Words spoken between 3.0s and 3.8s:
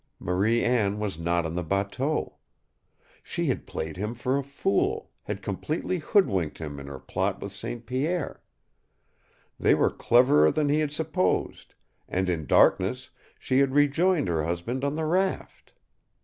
She had